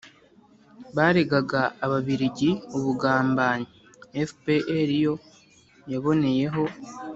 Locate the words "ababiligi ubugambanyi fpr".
1.85-4.89